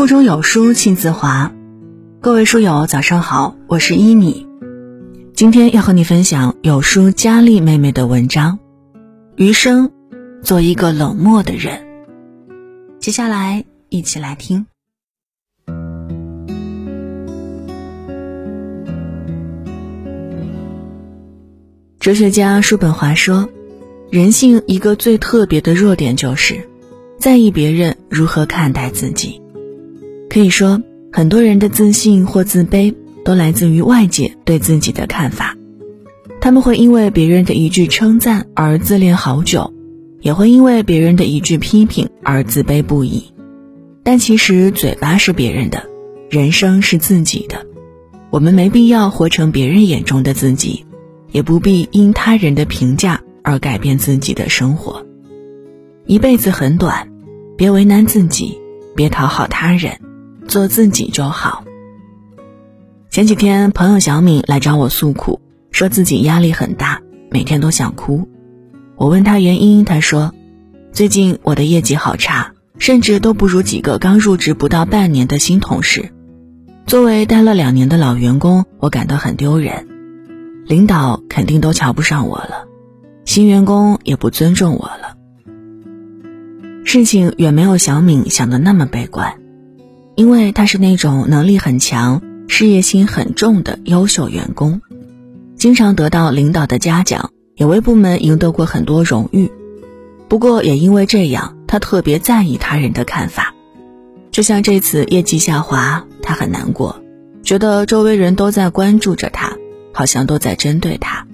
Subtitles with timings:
[0.00, 1.52] 腹中有书气自华，
[2.22, 4.46] 各位书友早上好，我是伊米，
[5.34, 8.58] 今天要和你分享有书佳丽妹妹的文章，
[9.36, 9.90] 余生，
[10.42, 11.84] 做一个冷漠的人。
[12.98, 14.64] 接下来一起来听。
[21.98, 23.50] 哲学家叔本华说，
[24.08, 26.66] 人性一个最特别的弱点就是
[27.18, 29.42] 在意别人如何看待自己。
[30.30, 30.80] 可以说，
[31.12, 32.94] 很多人的自信或自卑
[33.24, 35.56] 都来自于外界对自己的看法。
[36.40, 39.74] 他们会因为别人的一句称赞而自恋好久，
[40.20, 43.24] 也会因为别人的一句批评而自卑不已。
[44.02, 45.84] 但其实，嘴巴是别人的，
[46.30, 47.66] 人生是自己的。
[48.30, 50.86] 我们没必要活成别人眼中的自己。
[51.32, 55.06] 也不必因他人的评价而改变自己的生活。
[56.04, 57.08] 一辈子很短，
[57.56, 58.58] 别为难自己，
[58.96, 60.00] 别讨好他人，
[60.50, 61.64] 做自己就好。
[63.08, 68.28] 前几天，朋友小敏来找我诉苦，说自己压力很大，每天都想哭。
[68.96, 70.34] 我问他原因，他说
[70.92, 76.10] ：“最近我的业绩好差，甚至都不如几个刚入职不到半年的新同事。
[76.84, 79.86] 作为待了两年的老员工，我感到很丢人。”
[80.66, 82.66] 领导肯定都瞧不上我了，
[83.24, 85.16] 新员工也不尊重我了。
[86.84, 89.39] 事情远没有小敏想的那么悲观，
[90.20, 94.82] 因为他是那种能力很强、事业心很重的优秀员工，
[95.56, 99.50] 经常得到领导的嘉奖，也为部门赢得过很多荣誉。
[100.28, 103.54] 不过也因为这样，他特别在意他人的看法。
[104.30, 107.00] 就像这次业绩下滑，他很难过，
[107.42, 109.56] 觉得周围人都在关注着他。
[109.94, 111.26] 好像都在针对他，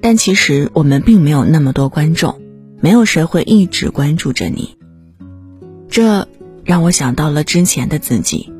[0.00, 2.40] 但其实我们并没有那么多观众，
[2.80, 4.76] 没有谁会一直关注着你。
[5.90, 6.28] 这
[6.66, 8.52] 让我想到了之前的自己。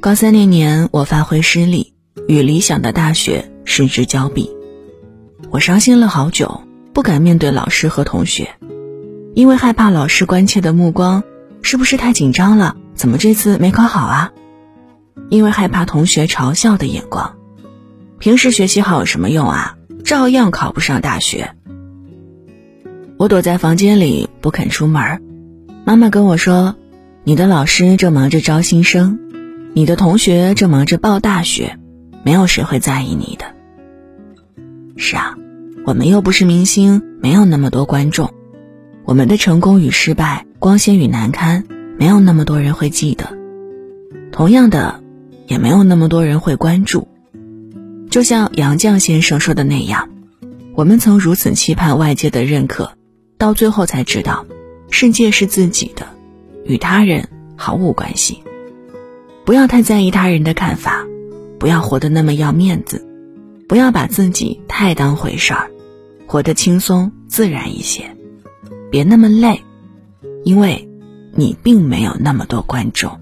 [0.00, 1.94] 高三那年，我发挥失利，
[2.28, 4.48] 与理想的大学失之交臂，
[5.50, 6.62] 我伤心了好久，
[6.92, 8.50] 不敢面对老师和同学，
[9.34, 11.24] 因为害怕老师关切的目光，
[11.60, 12.76] 是不是太紧张了？
[12.94, 14.32] 怎么这次没考好啊？
[15.28, 17.36] 因为害怕同学嘲笑的眼光。
[18.20, 19.76] 平时学习好有什么用啊？
[20.04, 21.50] 照样考不上大学。
[23.16, 25.20] 我躲在房间里不肯出门，
[25.84, 26.76] 妈妈跟我说
[27.24, 29.20] ：“你的老师正忙着招新生，
[29.74, 31.78] 你的同学正忙着报大学，
[32.24, 33.44] 没有谁会在意你的。”
[34.98, 35.36] 是啊，
[35.86, 38.32] 我们又不是明星，没有那么多观众，
[39.04, 41.64] 我们的成功与失败、光鲜与难堪，
[41.96, 43.38] 没有那么多人会记得。
[44.32, 45.00] 同样的，
[45.46, 47.06] 也没有那么多人会关注。
[48.10, 50.08] 就像杨绛先生说的那样，
[50.74, 52.94] 我们曾如此期盼外界的认可，
[53.38, 54.44] 到最后才知道，
[54.90, 56.06] 世界是自己的，
[56.64, 58.42] 与他人毫无关系。
[59.44, 61.06] 不要太在意他人的看法，
[61.58, 63.06] 不要活得那么要面子，
[63.68, 65.70] 不要把自己太当回事儿，
[66.26, 68.16] 活得轻松自然一些，
[68.90, 69.62] 别那么累，
[70.44, 70.88] 因为，
[71.34, 73.18] 你并没有那么多观众。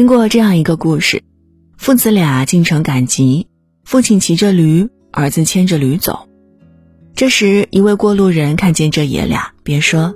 [0.00, 1.22] 听过这样一个故事，
[1.76, 3.48] 父子俩进城赶集，
[3.84, 6.26] 父亲骑着驴，儿子牵着驴走。
[7.14, 10.14] 这时，一位过路人看见这爷俩，便说：“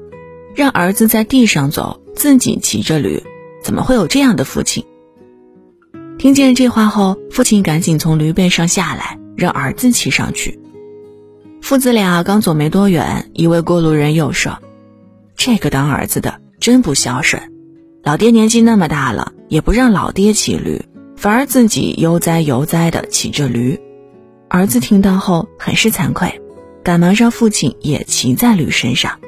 [0.56, 3.22] 让儿子在地上走，自己骑着驴，
[3.62, 4.86] 怎么会有这样的父亲？”
[6.18, 10.58] 听见这话后，父亲赶紧从驴背上下来，让儿子骑上去。
[11.60, 14.60] 父子俩刚走没多远，一位过路人又说
[15.36, 17.52] ：“这个当儿子的真不孝顺，
[18.02, 20.82] 老爹年纪那么大了。”也不让老爹骑驴，
[21.16, 23.78] 反而自己悠哉悠哉地骑着驴。
[24.48, 26.40] 儿子听到后很是惭愧，
[26.82, 29.20] 赶忙让父亲也骑在驴身上。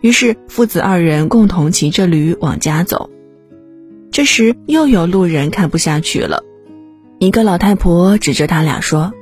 [0.00, 3.10] 于是父子二人共同骑着驴往家走。
[4.12, 6.44] 这时又有路人看不下去了，
[7.18, 9.12] 一个老太婆指着他俩说：“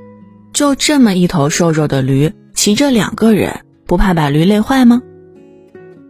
[0.53, 5.01] 就这么一头瘦弱的驴，骑着两个人，不怕把驴累坏吗？”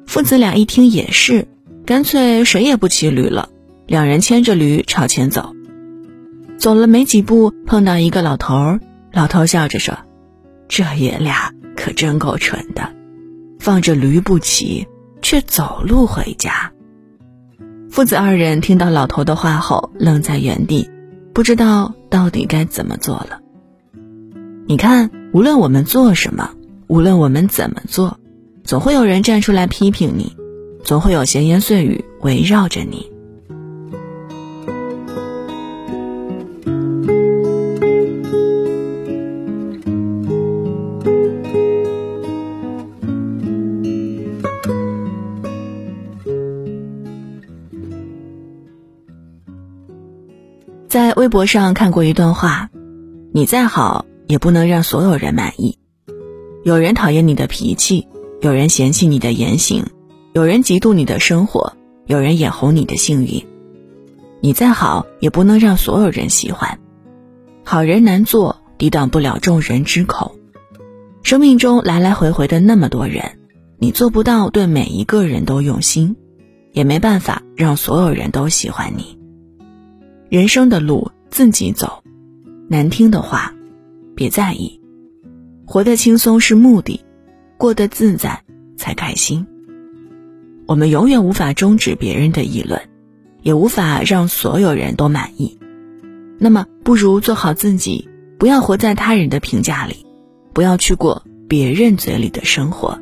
[0.04, 1.46] 父子俩一听也是，
[1.86, 3.50] 干脆谁也不骑驴了。
[3.90, 5.52] 两人牵着驴朝前走，
[6.58, 8.80] 走了没几步，碰到一个老头儿。
[9.12, 9.98] 老头笑着说
[10.70, 12.88] ：“这爷俩可真够蠢的，
[13.58, 14.86] 放着驴不骑，
[15.22, 16.70] 却走路回家。”
[17.90, 20.88] 父子二人听到老头的话后，愣在原地，
[21.34, 23.40] 不知道到底该怎么做了。
[24.68, 26.52] 你看，无论我们做什么，
[26.86, 28.20] 无论我们怎么做，
[28.62, 30.36] 总会有人站出来批评你，
[30.84, 33.10] 总会有闲言碎语围绕着你。
[50.90, 52.68] 在微博上看过一段话：
[53.32, 55.78] 你再好，也不能让所有人满意。
[56.64, 58.08] 有人讨厌你的脾气，
[58.40, 59.84] 有人嫌弃你的言行，
[60.32, 61.74] 有人嫉妒你的生活，
[62.06, 63.46] 有人眼红你的幸运。
[64.40, 66.80] 你再好，也不能让所有人喜欢。
[67.62, 70.34] 好人难做，抵挡不了众人之口。
[71.22, 73.38] 生命中来来回回的那么多人，
[73.78, 76.16] 你做不到对每一个人都用心，
[76.72, 79.19] 也没办法让所有人都喜欢你。
[80.30, 82.04] 人生的路自己走，
[82.68, 83.52] 难听的话，
[84.14, 84.80] 别在意。
[85.66, 87.00] 活得轻松是目的，
[87.56, 88.40] 过得自在
[88.76, 89.44] 才开心。
[90.66, 92.80] 我们永远无法终止别人的议论，
[93.42, 95.58] 也无法让所有人都满意。
[96.38, 100.06] 那么，不如做好自己，不要活在他人的评价里，
[100.52, 102.96] 不要去过别人嘴里的生活。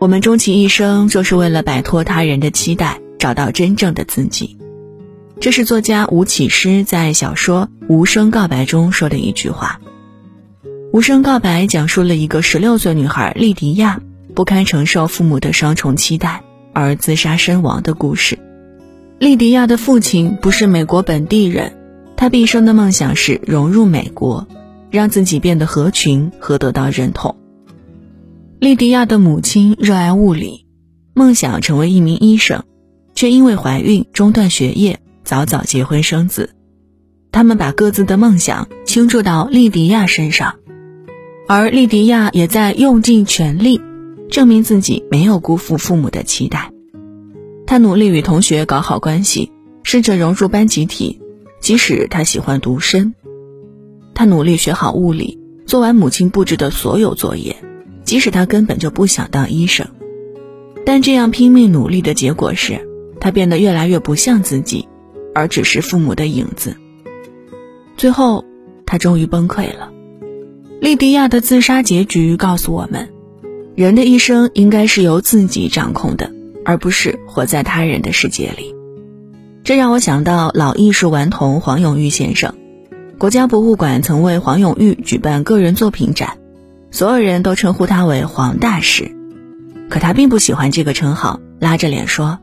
[0.00, 4.56] 我们终其一生，就是为了摆脱他人的期待，找到真正的自己。
[5.40, 9.78] 这是作家吴启诗在小说《无声告白》中说的一句话。
[10.90, 14.00] 《无声告白》讲述了一个十六岁女孩莉迪亚
[14.34, 16.42] 不堪承受父母的双重期待
[16.72, 18.38] 而自杀身亡的故事。
[19.18, 21.76] 莉迪亚的父亲不是美国本地人，
[22.16, 24.48] 他毕生的梦想是融入美国，
[24.90, 27.36] 让自己变得合群和得到认同。
[28.60, 30.66] 莉迪亚的母亲热爱物理，
[31.14, 32.62] 梦想成为一名医生，
[33.14, 36.54] 却因为怀孕中断学业，早早结婚生子。
[37.32, 40.56] 他们把各自的梦想倾注到莉迪亚身上，
[41.48, 43.80] 而莉迪亚也在用尽全力，
[44.28, 46.70] 证明自己没有辜负父母的期待。
[47.66, 49.50] 她努力与同学搞好关系，
[49.84, 51.18] 试着融入班集体，
[51.62, 53.14] 即使她喜欢独身。
[54.12, 57.56] 她努力学好物理，做完母亲布置的所有作业。
[58.10, 59.86] 即使他根本就不想当医生，
[60.84, 62.84] 但这样拼命努力的结果是，
[63.20, 64.88] 他变得越来越不像自己，
[65.32, 66.74] 而只是父母的影子。
[67.96, 68.44] 最后，
[68.84, 69.92] 他终于崩溃了。
[70.80, 73.10] 莉迪亚的自杀结局告诉我们，
[73.76, 76.32] 人的一生应该是由自己掌控的，
[76.64, 78.74] 而不是活在他人的世界里。
[79.62, 82.52] 这让我想到老艺术顽童黄永玉先生。
[83.18, 86.39] 国家博物馆曾为黄永玉举办个人作品展。
[86.90, 89.10] 所有人都称呼他为黄大师，
[89.88, 92.38] 可他并不喜欢这个称号，拉着脸说：“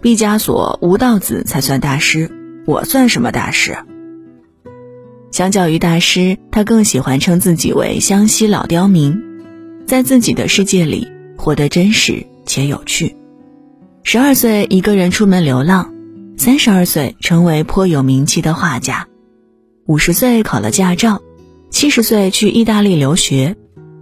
[0.00, 2.30] 毕加索、吴道子才算大师，
[2.66, 3.76] 我算什么大师？”
[5.32, 9.20] 相较于大师，他更喜欢称自己为湘西老刁民，
[9.86, 13.16] 在自己的世界里活得真实且有趣。
[14.02, 15.92] 十二岁一个人出门流浪，
[16.36, 19.06] 三十二岁成为颇有名气的画家，
[19.86, 21.20] 五十岁考了驾照，
[21.70, 23.56] 七十岁去意大利留学。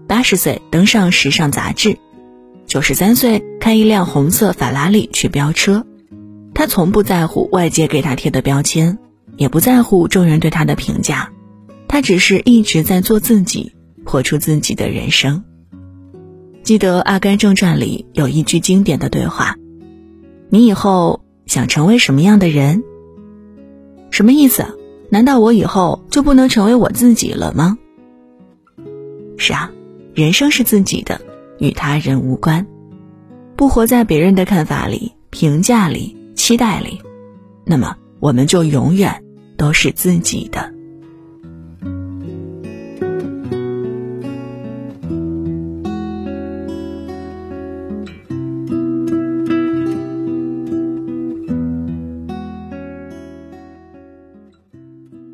[0.08, 1.98] 八十岁登上时尚杂志，
[2.66, 5.84] 九十三岁开一辆红色法拉利去飙车。
[6.54, 8.98] 他从不在乎外界给他贴的标签，
[9.36, 11.30] 也不在乎众人对他的评价。
[11.88, 13.74] 他只是一直在做自己，
[14.06, 15.44] 活出自己的人生。
[16.62, 19.56] 记得《阿甘正传》里有一句经典的对话
[20.48, 22.82] ：“你以后想成为什么样的人？”
[24.10, 24.64] 什么意思？
[25.10, 27.76] 难道我以后就不能成为我自己了吗？
[29.36, 29.70] 是啊。
[30.18, 31.20] 人生是自己的，
[31.60, 32.66] 与他人无关。
[33.54, 37.00] 不活在别人的看法里、评价里、期待里，
[37.64, 39.22] 那么我们就永远
[39.56, 40.74] 都是自己的。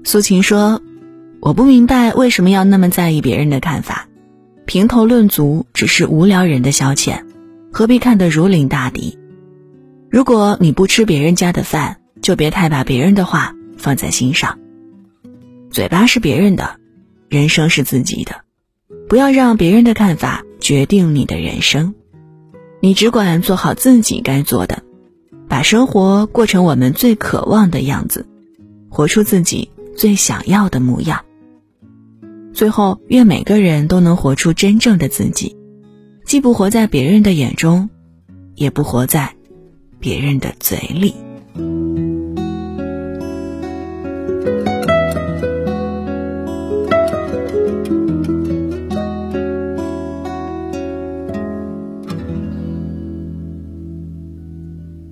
[0.05, 0.83] 苏秦说
[1.41, 4.07] ：“我不明白为什么要那么在意别人的看法。”
[4.67, 7.25] 评头论足只是无聊人的消遣，
[7.71, 9.19] 何必看得如临大敌？
[10.11, 14.59] 如果你不吃别人家的饭，就别太把别人的话放在心上。
[15.71, 16.77] 嘴巴是别人的，
[17.29, 18.43] 人生是自己的，
[19.09, 21.95] 不要让别人的看法决定你的人生。
[22.81, 24.83] 你只管做好自己该做的，
[25.49, 28.27] 把生活过成我们最渴望的样子，
[28.89, 31.25] 活出自己最想要的模样。
[32.55, 35.57] 最后，愿每个人都能活出真正的自己，
[36.25, 37.91] 既不活在别人的眼中，
[38.55, 39.35] 也不活在
[39.99, 41.15] 别人的嘴里。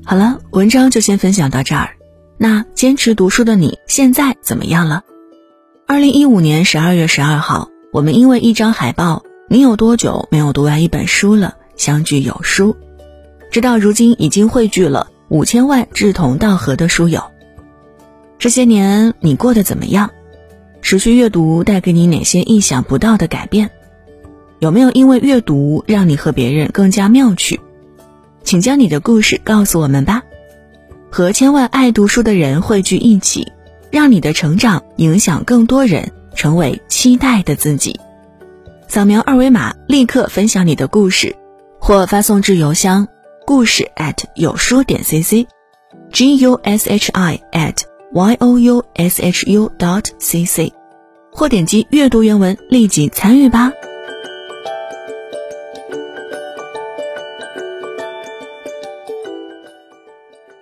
[0.04, 1.96] 好了，文章就先分享到这儿。
[2.38, 5.02] 那坚持读书的你，现在怎么样了？
[5.92, 11.56] 二零一五年十二月十二号，我们因为一张海报《你有多久没有读完一本书了？
[11.76, 12.74] 相聚有书，
[13.50, 17.22] 直到如今已经汇聚了五千万志同道合的书友。
[18.38, 20.08] 这些年你过得怎么样？
[20.80, 23.70] 持续阅读带给你哪些意想不到的改变？
[24.60, 27.60] 有没有因为阅读让你和别人更加妙趣？
[28.44, 30.22] 请将你的故事告诉我们吧。
[31.10, 33.52] 和千万爱读书的人汇聚一起，
[33.92, 38.00] 让你的成长影响更多人，成为期待的自己。
[38.88, 41.36] 扫描二维码，立刻分享你的故事，
[41.78, 43.06] 或发送至邮箱
[43.46, 43.90] 故事
[44.34, 47.82] 有书点 cc，g u s h i at
[48.12, 50.72] y o u s h u dot c c，
[51.30, 53.72] 或点击阅读原文立即参与吧。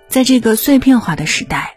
[0.08, 1.76] 在这个碎片化的时代，